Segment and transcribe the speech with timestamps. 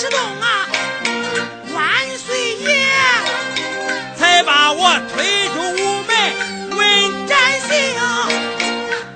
[0.00, 0.66] 石洞啊，
[1.74, 1.84] 万
[2.16, 2.86] 岁爷
[4.16, 6.16] 才把我推出午门
[6.74, 6.78] 问
[7.26, 7.68] 斩刑，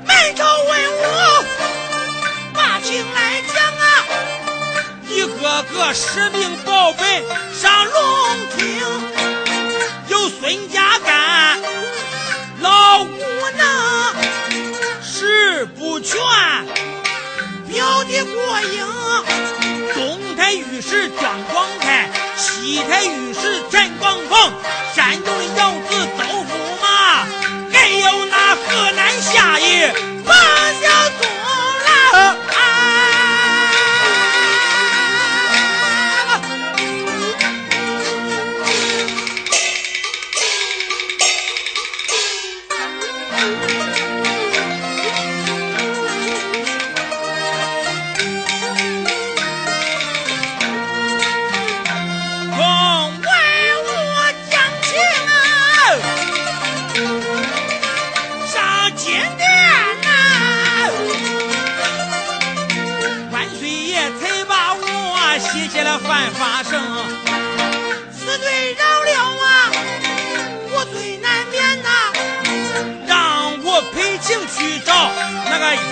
[0.04, 1.02] 门朝文武
[2.52, 3.82] 把情来讲啊，
[5.08, 6.43] 一个个实名。
[20.86, 24.52] 是蒋光凯，西台雨是陈光凤，
[24.94, 25.83] 山东的姚。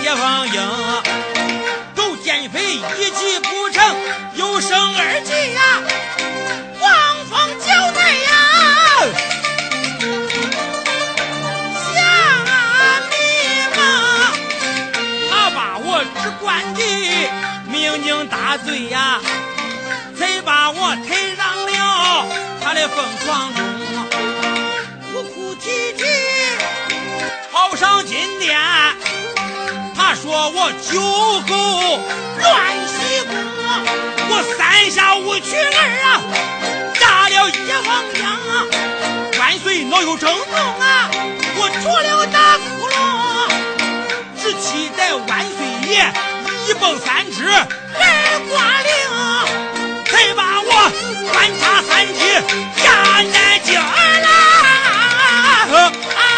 [0.03, 1.03] 叶逢迎
[1.95, 3.83] 狗见肥一计不成
[4.35, 5.61] 又生二计呀。
[6.79, 8.29] 王风交代呀。
[11.93, 11.95] 下
[13.09, 13.13] 地
[13.75, 13.79] 忙
[15.29, 16.83] 他把我只灌醉
[17.71, 19.19] 酩酊大醉呀。
[20.17, 22.25] 才把我推上了
[22.61, 23.51] 他的凤床
[25.11, 26.03] 哭哭啼啼
[27.51, 28.57] 跑上金殿
[30.15, 31.99] 说我酒后
[32.39, 32.51] 乱
[32.87, 32.95] 性
[33.65, 33.81] 啊，
[34.29, 36.21] 我三下五除二啊，
[36.99, 37.51] 炸了一
[37.83, 38.65] 房浆啊，
[39.39, 41.09] 万岁脑有整动啊，
[41.57, 42.93] 我除了大窟窿，
[44.41, 45.57] 只期待万岁
[45.91, 45.91] 爷
[46.67, 48.91] 一蹦三尺来挂铃，
[50.05, 50.69] 再把我
[51.31, 52.19] 乱插三尺
[52.77, 52.83] 下
[53.33, 53.81] 南京来。
[54.21, 54.29] 啊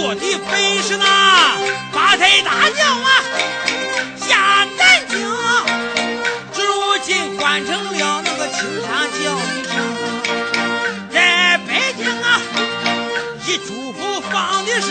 [0.00, 1.04] 我的本是那
[1.92, 3.08] 八抬大轿啊，
[4.16, 5.18] 下南京，
[6.54, 9.18] 如今换成了那个青山轿
[9.52, 9.74] 一声。
[11.12, 12.40] 在北京啊，
[13.44, 14.86] 一主府放的是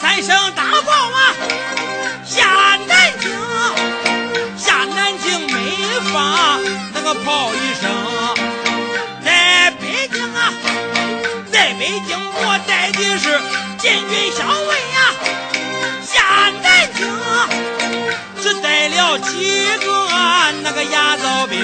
[0.00, 1.18] 三声大炮啊，
[2.26, 3.30] 下南京，
[4.58, 5.54] 下南京没
[6.12, 6.60] 放
[6.92, 7.88] 那个炮一声。
[9.24, 10.52] 在北京啊，
[11.52, 13.40] 在北京我带的是
[13.86, 15.14] 禁军小卫呀，
[16.04, 17.06] 下南京
[18.42, 19.88] 只带了几个
[20.64, 21.56] 那个牙皂兵。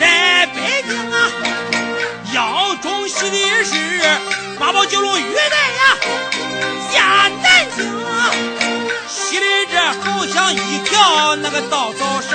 [0.00, 1.30] 在北京啊。
[2.32, 4.00] 腰中系的是
[4.58, 5.82] 八宝九龙玉带呀，
[6.90, 7.84] 下南京
[9.06, 12.32] 系的这好像一条那个稻草绳，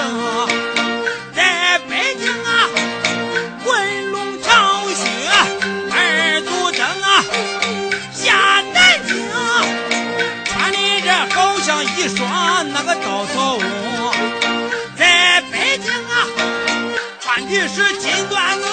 [17.54, 18.66] 于是金缎子，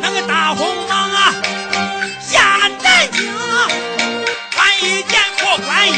[0.00, 1.34] 那个大红蟒啊，
[2.20, 3.26] 下南京
[4.52, 5.92] 穿一件破官衣，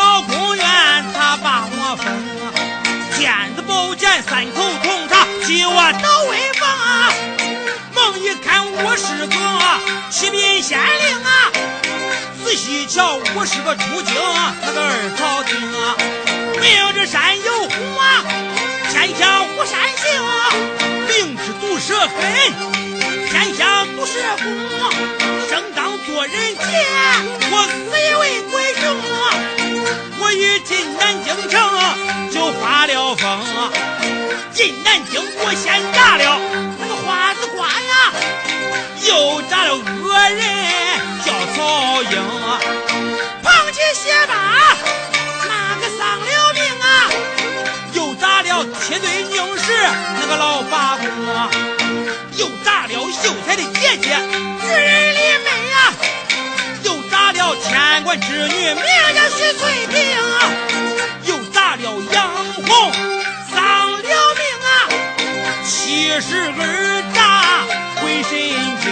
[0.00, 0.64] 老公园，
[1.12, 2.06] 他把我封，
[3.18, 7.12] 尖子宝剑三口铜叉，替我倒威风啊！
[7.94, 9.36] 猛一看我是个
[10.10, 11.52] 启禀县令啊，
[12.42, 14.14] 仔细瞧我是个出京
[14.62, 15.94] 那个二朝廷啊，
[16.62, 16.64] 明
[16.94, 18.24] 着山有虎啊！
[18.90, 20.06] 天下无善行，
[21.08, 22.08] 明知毒蛇狠，
[23.28, 24.48] 天下不是公。
[25.50, 26.62] 生当做人杰，
[27.52, 29.59] 我死也为鬼雄。
[30.18, 31.60] 我一进南京城
[32.30, 33.40] 就发了疯，
[34.52, 36.40] 进南京我先炸了
[36.78, 38.12] 那个花子关呀，
[39.08, 40.40] 又炸了恶人
[41.24, 42.12] 叫曹英，
[43.42, 44.32] 捧起鞋把
[45.48, 46.84] 那个丧了命啊。
[47.92, 49.72] 又炸了铁对宁氏
[50.20, 51.04] 那个老八公
[51.34, 51.50] 啊，
[52.36, 54.16] 又炸了秀才的姐姐
[54.62, 55.49] 女人李梅，
[57.40, 59.96] 了天官之女名叫许翠萍，
[61.24, 61.82] 又砸了
[62.12, 62.28] 杨
[62.66, 62.92] 红
[63.50, 63.98] 丧了
[64.36, 64.68] 命啊，
[65.64, 67.64] 七十二炸
[67.96, 68.30] 回神
[68.82, 68.84] 经，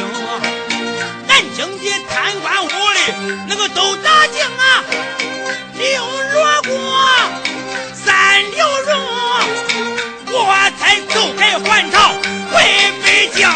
[1.27, 2.97] 南京的贪官污吏
[3.47, 4.83] 那个都打净啊，
[5.75, 5.87] 刘
[6.33, 6.73] 罗锅。
[7.93, 8.91] 三刘荣，
[10.33, 10.37] 我
[10.81, 12.15] 才走开还朝
[12.51, 12.57] 回
[13.05, 13.47] 北京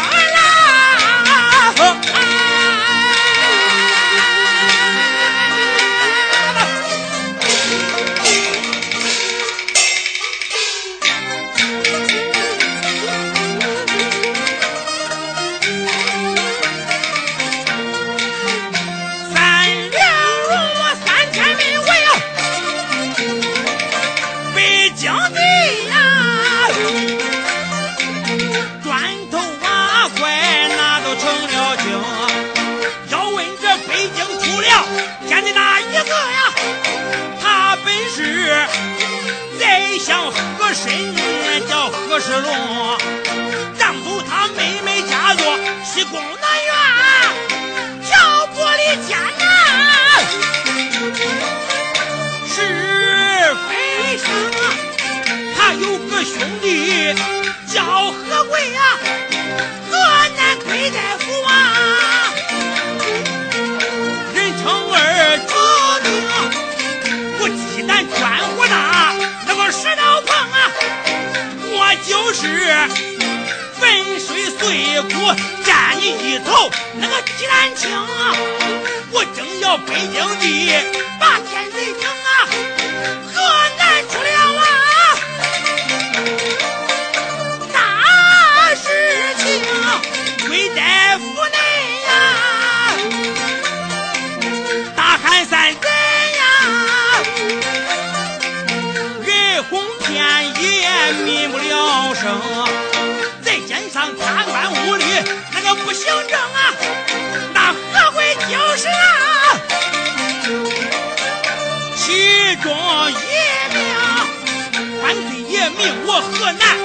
[116.31, 116.82] 河南。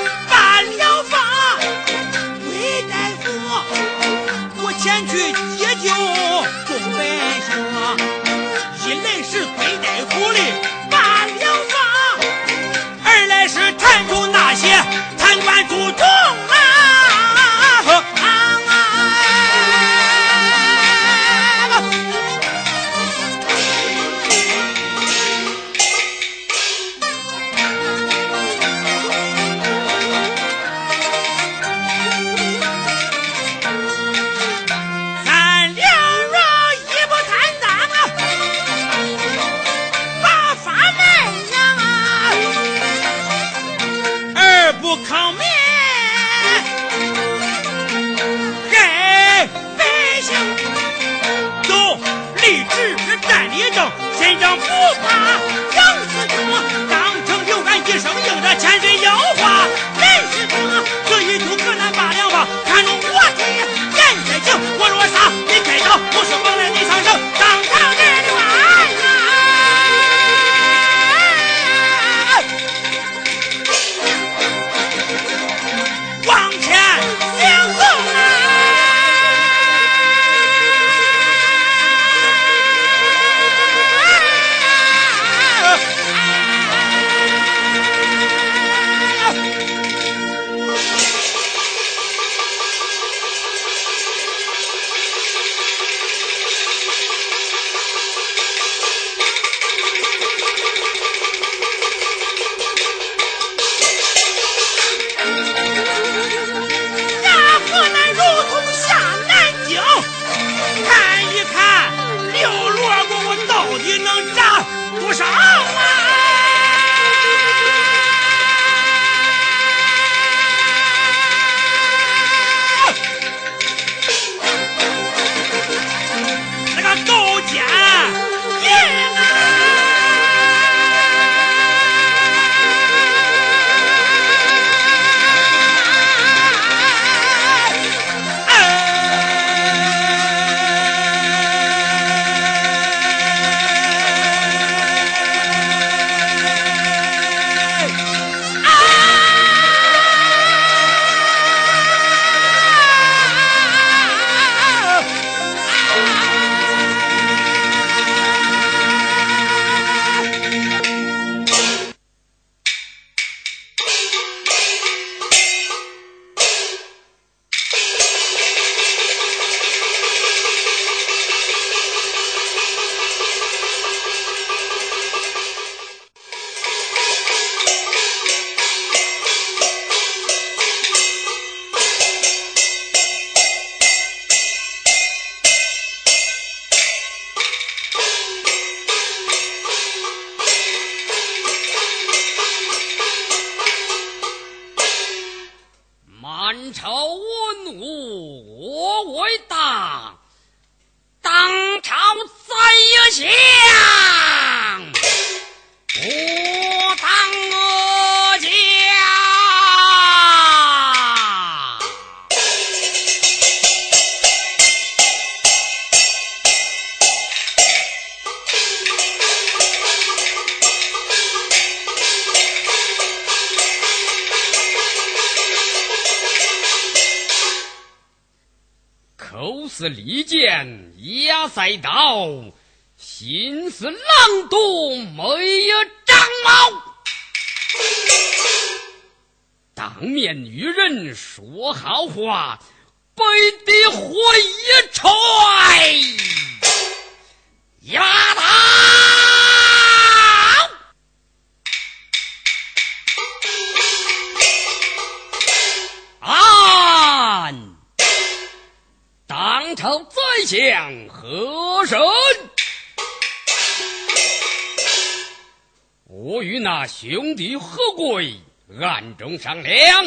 [267.01, 268.35] 兄弟何贵
[268.81, 270.05] 暗中商量，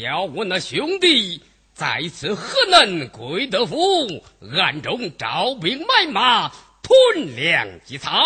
[0.00, 1.40] 要我那兄弟
[1.72, 3.76] 在此何能归德府
[4.52, 6.50] 暗中招兵买马，
[6.82, 8.20] 屯粮积草，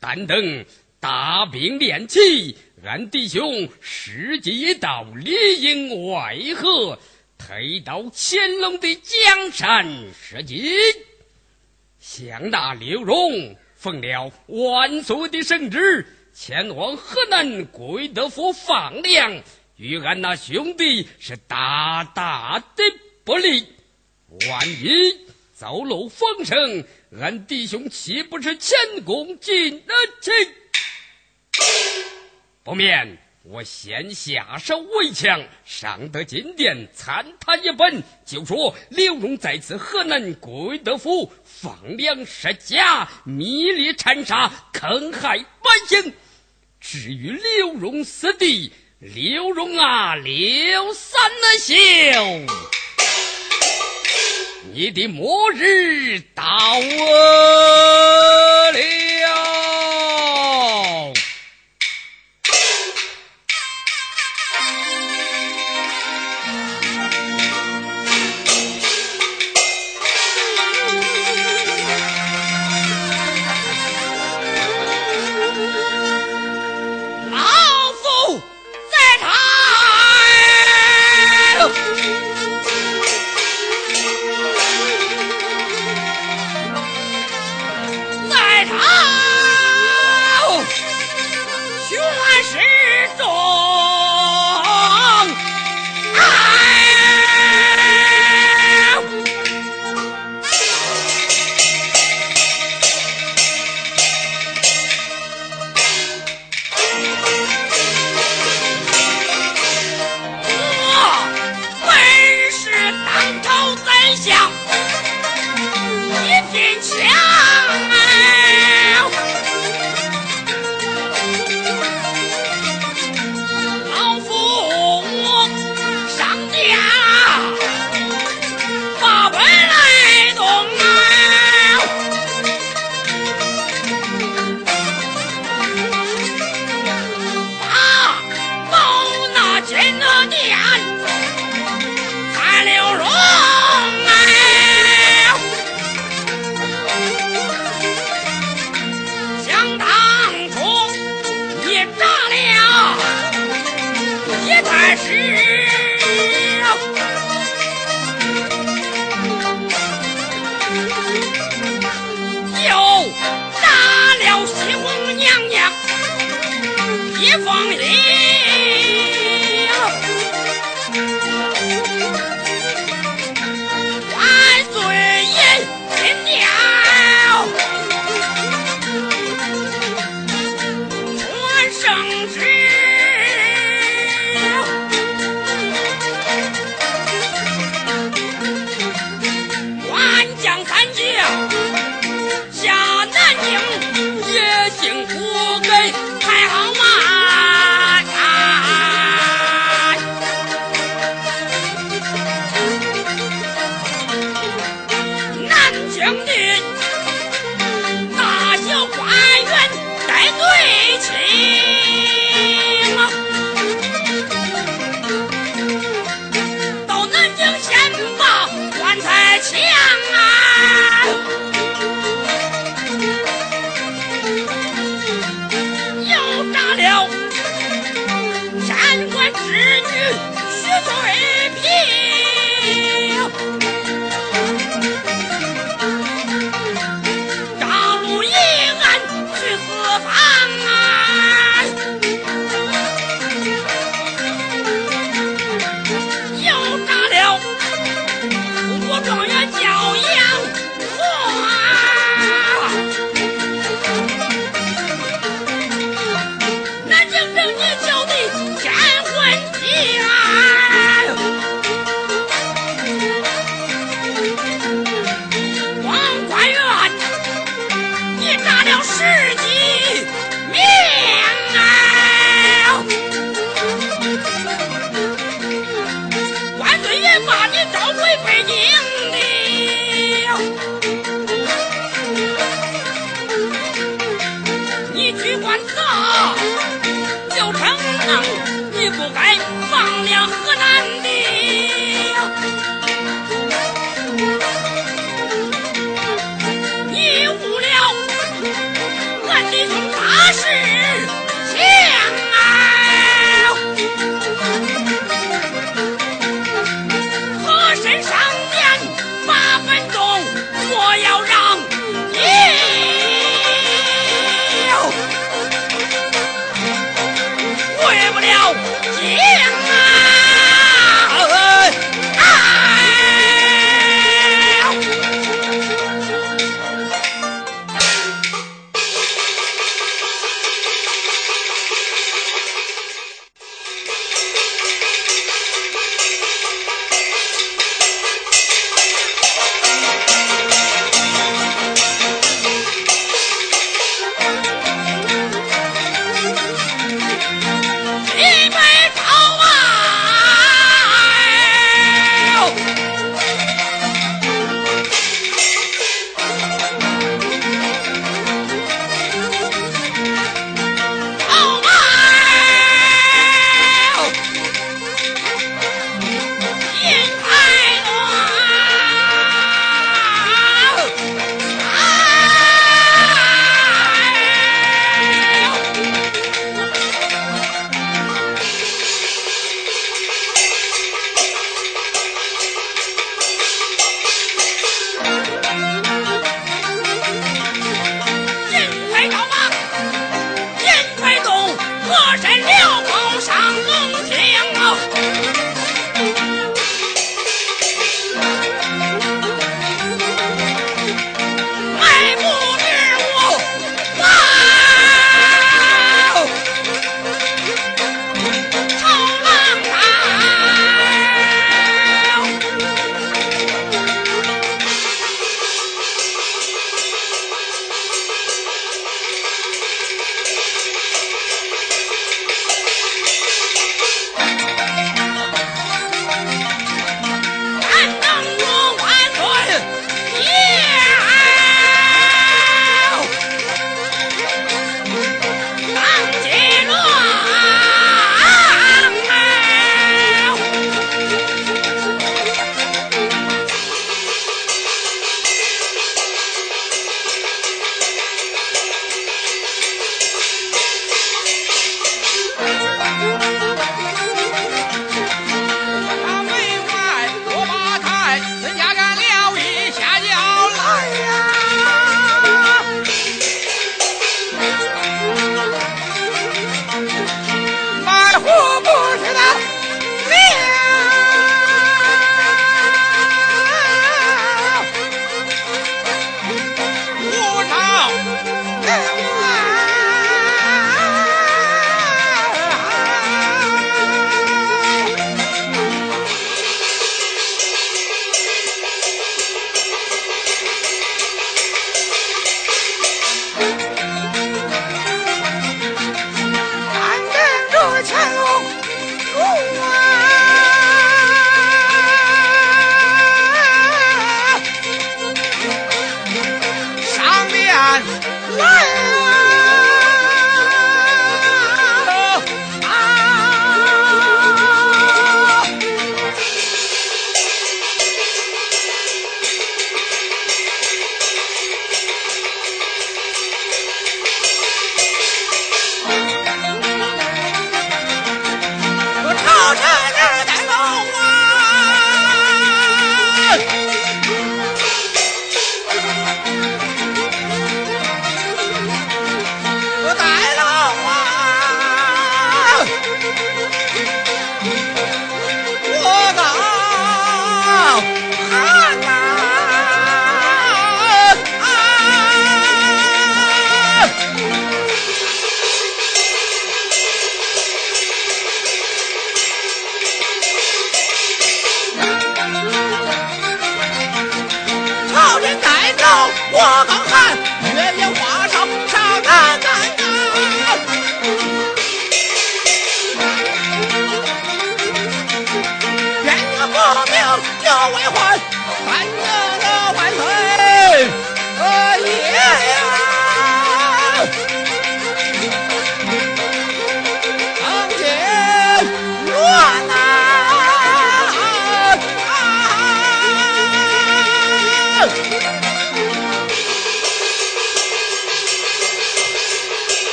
[0.00, 0.64] 但等
[0.98, 6.98] 大兵练起，俺弟兄时机一到，里应外合，
[7.38, 9.86] 推到乾隆的江山
[10.20, 10.68] 社稷，
[12.00, 16.04] 向那刘荣奉了万岁的圣旨。
[16.34, 19.40] 前往河南贵德府放粮，
[19.76, 22.82] 与俺那兄弟是大大的
[23.22, 23.68] 不利。
[24.48, 25.16] 万一
[25.54, 26.84] 走漏风声，
[27.20, 29.80] 俺弟兄岂不是前功尽
[30.20, 30.32] 弃？
[32.64, 46.12] 不免我先下手为强，上得金殿参他一本，就说刘荣在此河南贵德府放粮失家，密猎残杀，坑害百姓。
[46.86, 51.18] 至于刘荣四弟，刘荣啊，刘三
[51.58, 51.74] 秀，
[54.70, 56.44] 你的末日到
[56.78, 57.54] 了。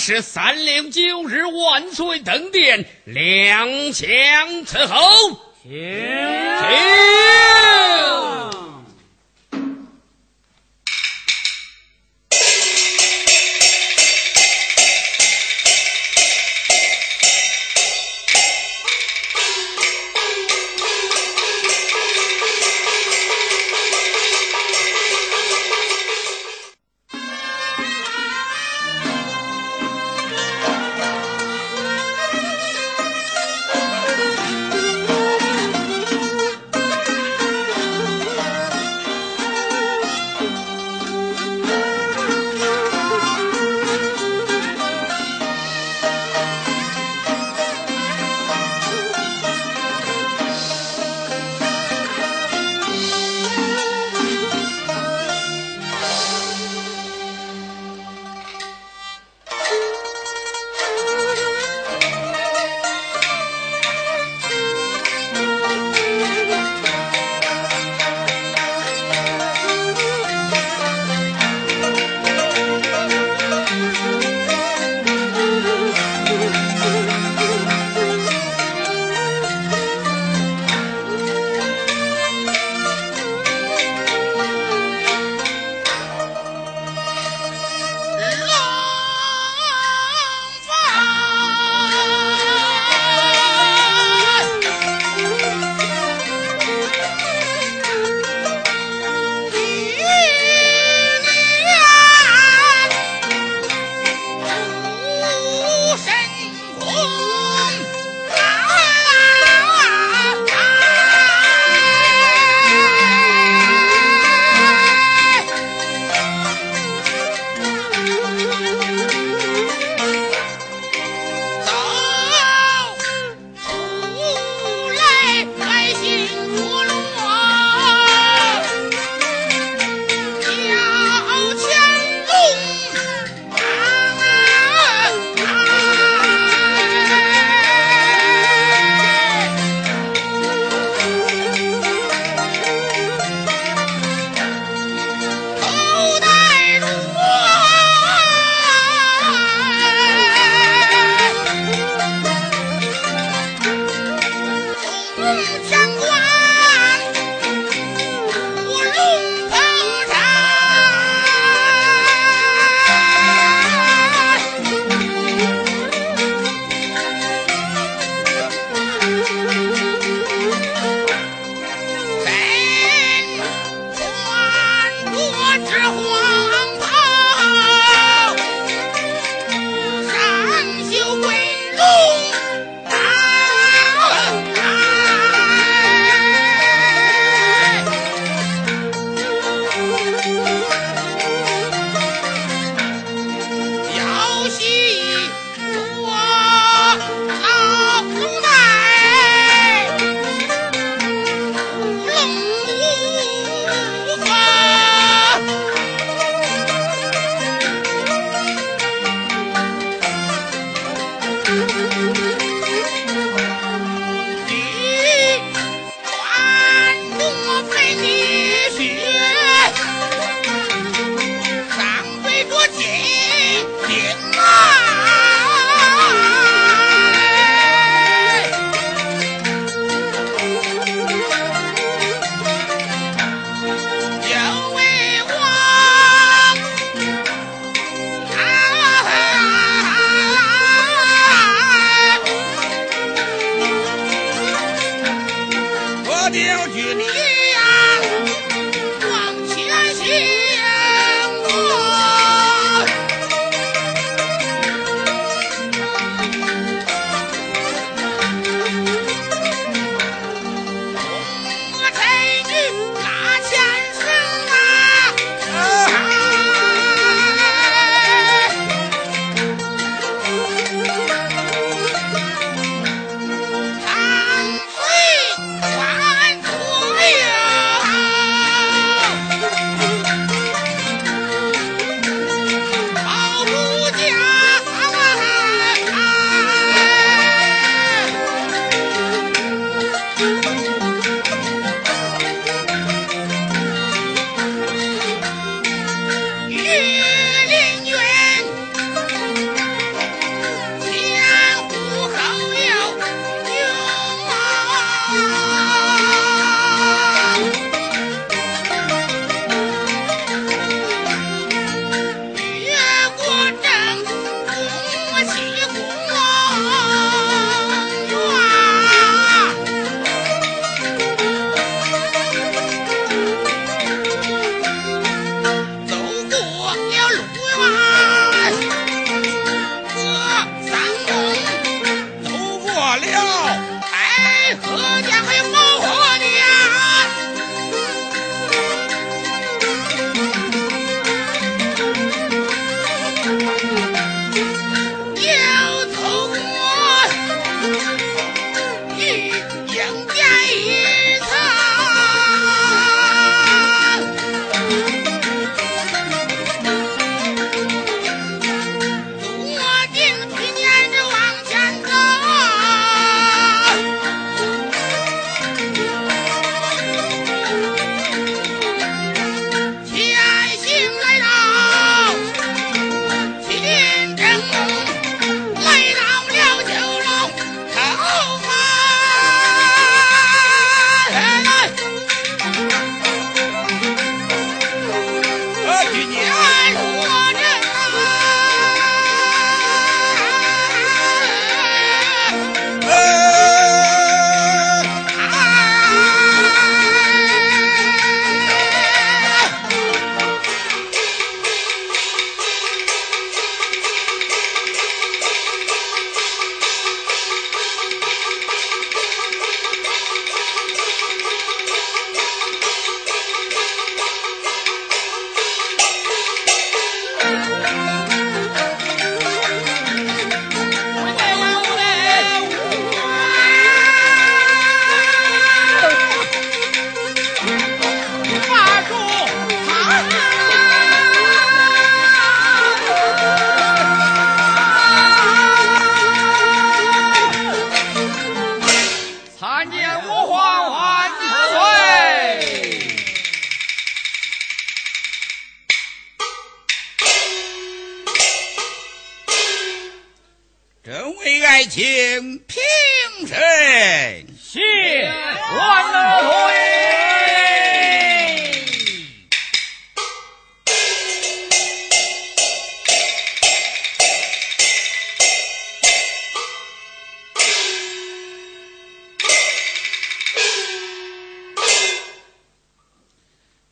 [0.00, 2.86] 是三令九日万岁登殿，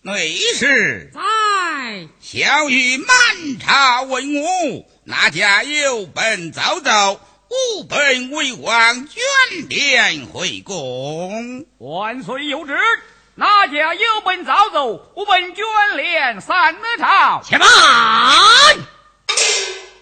[0.01, 1.21] 内侍在，
[2.19, 3.07] 小玉满
[3.61, 9.23] 朝文武，哪家有本早奏，吾本为王卷
[9.71, 11.65] 帘回宫。
[11.79, 12.77] 万岁有旨，
[13.37, 15.65] 哪家有本早奏，吾本卷
[15.97, 17.43] 帘散得朝。
[17.43, 17.69] 且慢，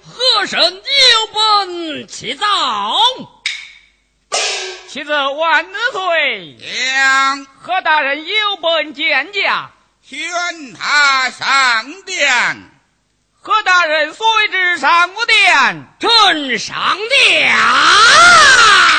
[0.05, 2.45] 何神有本启奏？
[4.89, 9.71] 启奏万岁，将何大人有本见驾。
[10.03, 10.19] 宣
[10.75, 12.71] 他上殿，
[13.47, 17.55] 何大人随之上我殿，朕上殿。
[17.55, 18.96] 殿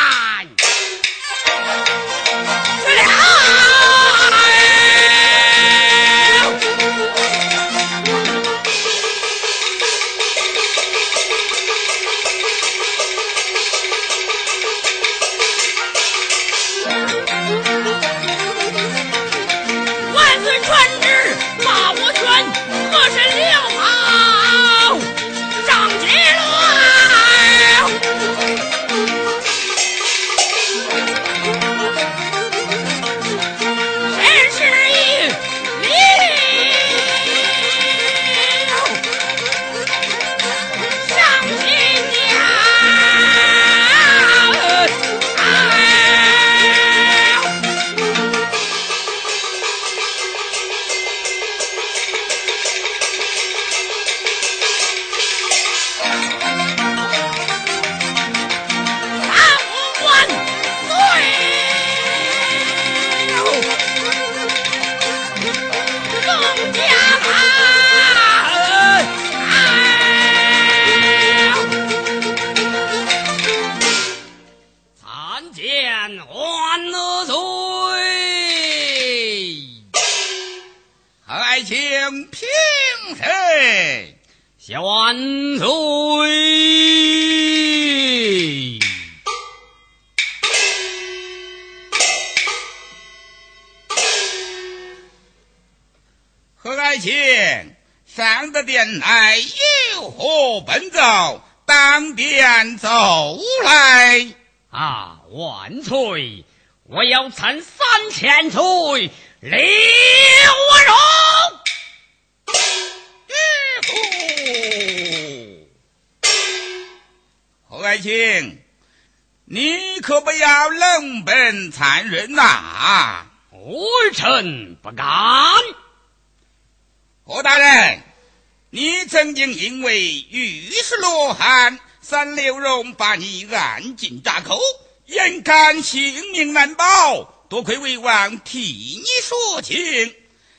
[131.47, 134.59] 罗汉三六荣把你按进闸口，
[135.05, 140.13] 眼看性命难保，多亏魏王替你说情，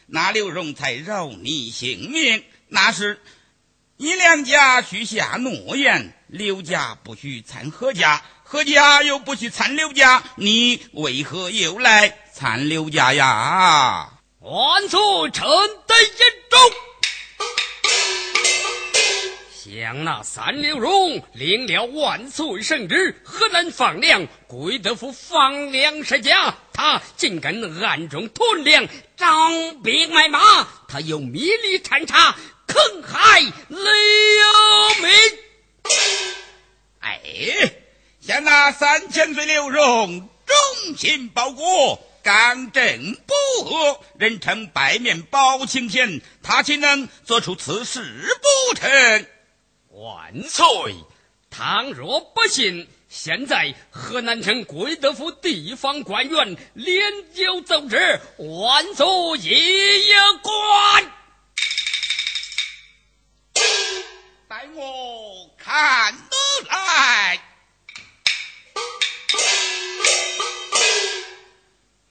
[0.07, 2.43] 那刘荣才饶你性命。
[2.69, 3.21] 那时
[3.99, 8.23] 你两家许下诺言，刘家不许参何家。
[8.43, 14.11] 何家又不许参刘家，你为何又来参刘家呀？
[14.41, 14.99] 万岁，
[15.35, 16.88] 臣得言中。
[19.69, 27.55] 将那三刘荣领了万岁圣旨，河南放粮，贵德府放粮十家，他竟敢
[27.85, 33.79] 暗中囤粮，张兵买马，他有密里掺茶，坑害刘
[35.03, 35.11] 民。
[37.01, 37.21] 哎。
[38.21, 48.03] 向那三千岁刘荣忠心报国，刚正不阿，人称白面包青天，他岂能做出此事
[48.43, 49.27] 不成？
[49.99, 50.95] 万岁！
[51.51, 57.99] 倘若不信，现在河南城贵德府地方官员连酒奏折，
[58.39, 59.07] 万岁
[59.39, 61.13] 一一关。
[64.47, 67.41] 待我看得来。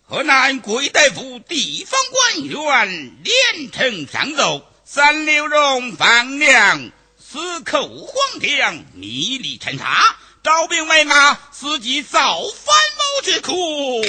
[0.04, 6.92] 河南贵德府地方官员连城上奏：三六荣放粮，
[7.30, 14.01] 死寇黄田，密利陈查，招兵买马，伺机造反谋之苦。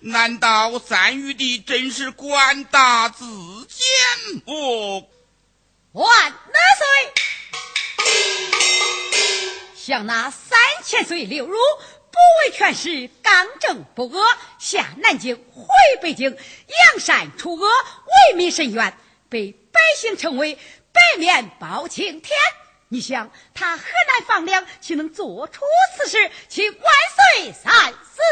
[0.00, 3.24] 难道三玉帝真是官大自
[3.68, 5.08] 奸不？
[5.92, 7.12] 万岁！
[9.76, 11.56] 像那三千岁刘儒。
[12.10, 15.66] 不为权势，刚正不阿，下南京，回
[16.00, 18.96] 北京，扬善除恶，为民伸冤，
[19.34, 20.56] 被百姓称为
[20.94, 22.38] “白面包青天”。
[22.86, 25.62] 你想他河南放粮，岂能做出
[25.96, 26.30] 此事？
[26.48, 26.94] 请万
[27.34, 28.22] 岁三思！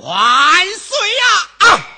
[0.00, 1.24] 万岁呀！
[1.58, 1.88] 啊！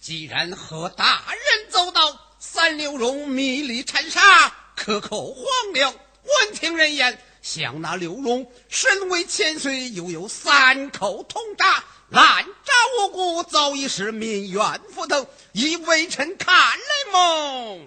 [0.00, 5.92] 既然和大人奏到，三六荣密里掺沙，克扣荒粮。
[5.92, 11.80] 闻听人言，想那刘荣身为千岁，又有三口铜铡，
[12.10, 15.26] 滥杀无辜，早已是民怨沸腾。
[15.52, 17.80] 以微臣看来么？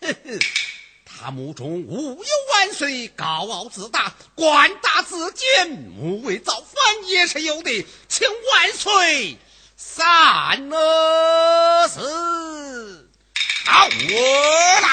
[1.04, 9.36] 他目中无有万岁，高傲自大，官大自奸，目为造反也是有的，请万岁
[9.76, 10.70] 三
[11.88, 13.10] 思。
[13.66, 14.88] 好，我老。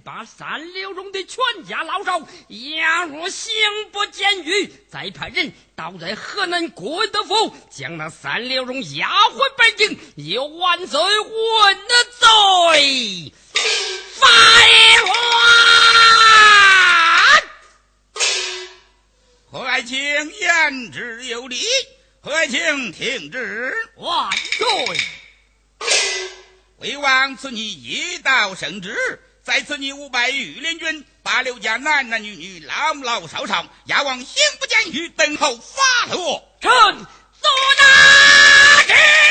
[0.00, 1.36] 先把三六荣的全
[1.68, 3.52] 家老少押入刑
[3.92, 11.78] 部监狱，再派人倒在河南郭德府，将那三六荣押回北京，以万岁问
[12.18, 13.32] 罪，
[14.14, 14.26] 发
[15.04, 15.10] 还。
[19.50, 21.60] 何爱卿言之有理，
[22.22, 23.74] 何爱卿听之。
[23.96, 24.96] 万岁！
[26.78, 28.96] 为王赐你一道圣旨，
[29.50, 36.56] 在此你五百御林军，把刘家男男女女、老老少少押往刑部监狱，等候发落。
[36.60, 39.29] 臣做大旨。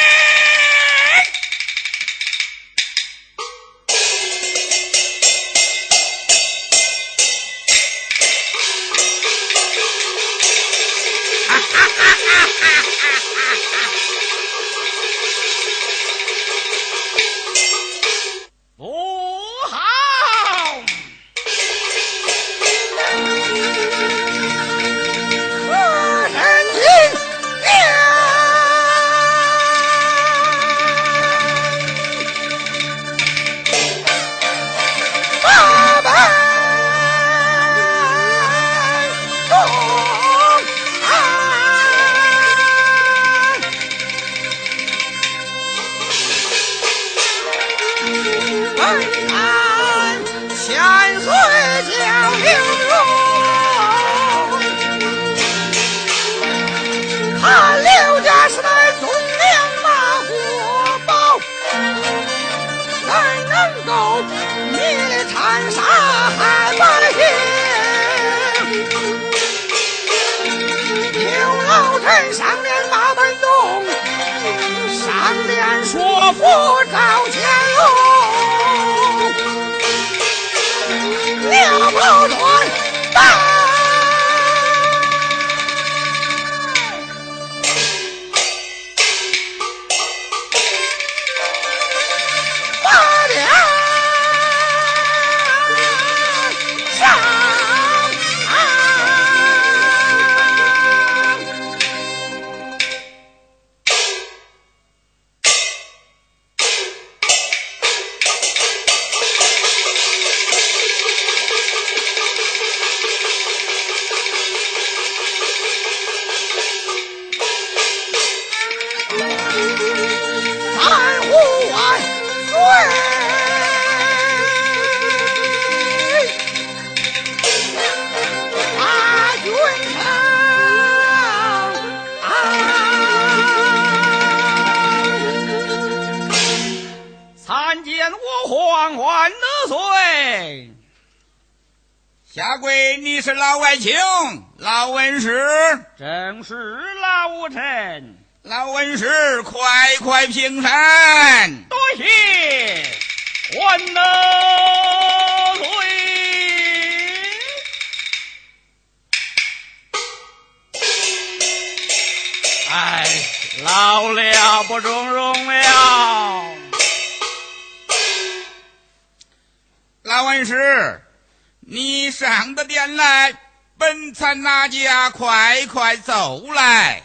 [175.20, 177.04] 快快走来！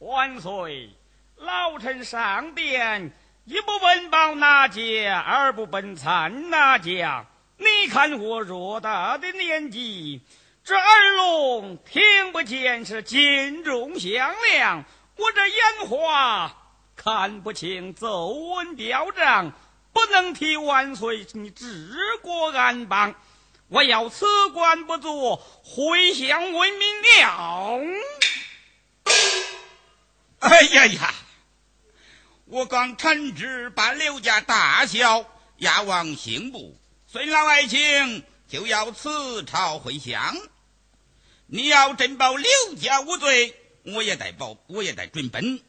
[0.00, 0.90] 万岁，
[1.36, 3.12] 老臣上殿，
[3.44, 7.24] 一不问报哪家，二不奔参哪家。
[7.58, 10.20] 你看我偌大的年纪，
[10.64, 14.84] 这耳聋听不见是金钟响亮，
[15.16, 16.52] 我这眼花
[16.96, 19.52] 看不清奏文表彰，
[19.92, 23.14] 不能替万岁你治国安邦。
[23.72, 27.80] 我要辞官不做，回乡为民了。
[30.40, 31.14] 哎呀呀！
[32.44, 35.24] 我刚陈旨把刘家大小
[35.56, 40.36] 押往刑部，孙老爱卿就要辞朝回乡。
[41.46, 45.62] 你要真保刘家无罪，我也得保，我也得准奔。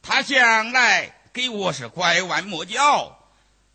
[0.00, 3.18] 他向来给我是拐弯抹角，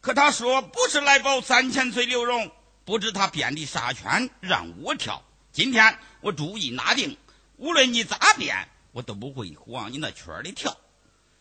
[0.02, 2.52] 可他说不是来保三千岁刘荣。
[2.86, 5.24] 不知他编的啥圈让我跳。
[5.52, 7.18] 今天我主意拿定，
[7.58, 10.76] 无论你咋编，我都不会往你那圈里跳。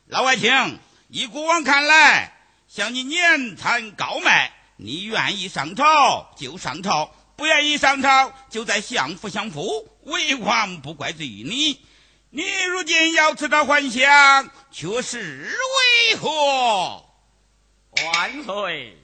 [0.07, 0.78] 老外卿，
[1.09, 2.32] 依国王看来，
[2.68, 9.88] 像你年产高迈，你愿意上朝就上朝，不愿意上朝就在相府相夫。
[10.05, 11.80] 为王不怪罪于你。
[12.30, 15.51] 你如今要辞朝还乡，却是
[16.11, 17.05] 为何？
[18.05, 18.97] 万岁。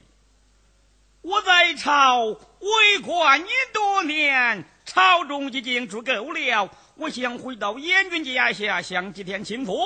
[1.29, 6.71] 我在朝为官已多年，朝中已经足够了。
[6.95, 9.79] 我想回到燕军家下享几天清福。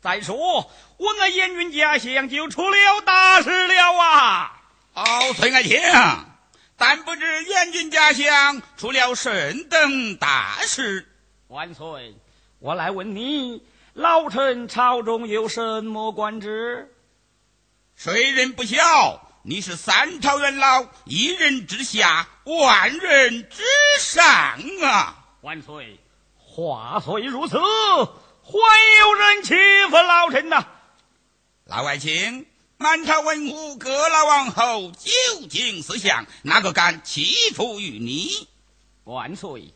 [0.00, 4.62] 再说，我那燕军家乡就出了大事了啊！
[4.94, 5.80] 哦，崔爱卿，
[6.76, 11.08] 但不知燕军家乡出了甚等大事。
[11.48, 12.14] 万岁，
[12.60, 16.94] 我来问你，老臣朝中有什么官职？
[17.96, 19.23] 谁人不晓？
[19.46, 23.62] 你是三朝元老，一人之下，万人之
[24.00, 24.24] 上
[24.82, 25.22] 啊！
[25.42, 26.00] 万岁，
[26.38, 28.58] 话虽如此，还
[29.00, 29.54] 有人欺
[29.90, 30.66] 负老臣呐？
[31.64, 32.46] 老外卿，
[32.78, 38.48] 满朝文武各老王侯，究竟思想，哪个敢欺负于你？
[39.04, 39.74] 万岁，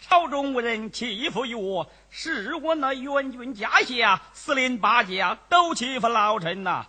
[0.00, 6.86] 朝中无人欺负于我，是我那元军家下四邻八家都欺负老臣呐。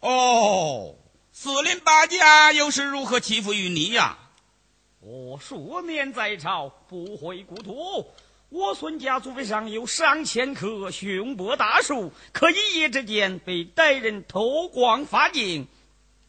[0.00, 0.96] 哦，
[1.36, 4.16] 四邻八家又是如何欺负于你呀？
[5.00, 8.08] 我数年在朝，不回故土。
[8.50, 15.66] 我孙家祖坟上有上千棵雄柏大树，可一夜之间被歹人偷光发尽。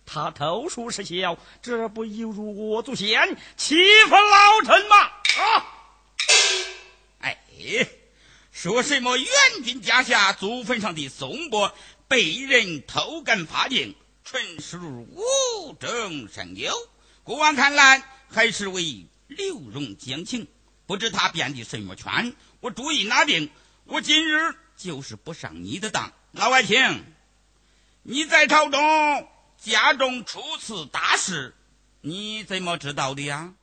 [0.08, 3.76] 他偷树失效，这不犹如我祖先欺
[4.10, 4.98] 负老臣吗？
[4.98, 5.66] 啊！
[7.20, 7.38] 哎，
[8.52, 9.28] 说什么元
[9.64, 11.72] 军家下祖坟上的松柏？
[12.08, 13.96] 被人偷干发净，
[14.26, 16.74] 纯属无中生有。
[17.24, 20.48] 国王看来还是为刘荣讲情，
[20.88, 22.36] 不知他编的什么圈。
[22.60, 23.52] 我主意拿定，
[23.84, 26.12] 我今日就是不上你的当。
[26.32, 27.04] 老外卿，
[28.02, 31.54] 你在朝中家中出此大事，
[32.02, 33.54] 你怎么知道的呀？